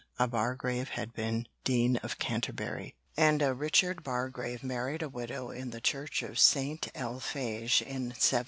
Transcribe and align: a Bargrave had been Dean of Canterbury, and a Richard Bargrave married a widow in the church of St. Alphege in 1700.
a 0.17 0.27
Bargrave 0.27 0.89
had 0.89 1.13
been 1.13 1.47
Dean 1.63 1.97
of 1.97 2.17
Canterbury, 2.17 2.95
and 3.15 3.39
a 3.43 3.53
Richard 3.53 4.01
Bargrave 4.03 4.63
married 4.63 5.03
a 5.03 5.09
widow 5.09 5.51
in 5.51 5.69
the 5.69 5.79
church 5.79 6.23
of 6.23 6.39
St. 6.39 6.87
Alphege 6.95 7.83
in 7.83 8.05
1700. 8.07 8.39